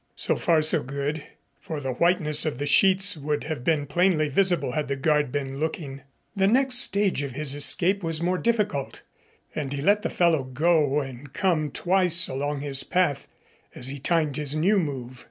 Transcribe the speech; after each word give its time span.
So 0.15 0.35
far 0.35 0.63
so 0.63 0.81
good, 0.81 1.23
for 1.59 1.79
the 1.79 1.91
whiteness 1.93 2.43
of 2.43 2.57
the 2.57 2.65
sheets 2.65 3.15
would 3.15 3.43
have 3.43 3.63
been 3.63 3.85
plainly 3.85 4.29
visible 4.29 4.71
had 4.71 4.87
the 4.87 4.95
guard 4.95 5.31
been 5.31 5.59
looking. 5.59 6.01
The 6.35 6.47
next 6.47 6.79
stage 6.79 7.21
of 7.21 7.33
his 7.33 7.53
escape 7.53 8.01
was 8.01 8.19
more 8.19 8.39
difficult, 8.39 9.03
and 9.53 9.71
he 9.71 9.79
let 9.79 10.01
the 10.01 10.09
fellow 10.09 10.43
go 10.43 11.01
and 11.01 11.31
come 11.33 11.69
twice 11.69 12.27
along 12.27 12.61
his 12.61 12.83
path 12.83 13.27
as 13.75 13.89
he 13.89 13.99
timed 13.99 14.37
his 14.37 14.55
new 14.55 14.79
move. 14.79 15.19